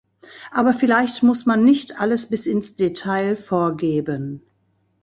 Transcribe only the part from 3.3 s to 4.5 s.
vorgeben.